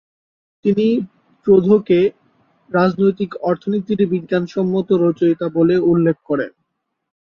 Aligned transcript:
তিনি 0.65 0.87
প্রুধোঁকে 1.45 1.99
রাজনৈতিক 2.69 3.31
অর্থনীতির 3.43 3.99
বিজ্ঞানসম্মত 4.13 4.87
রচয়িতা 5.03 5.47
বলে 5.57 5.75
উল্লেখ 5.91 6.17
করেন। 6.25 6.51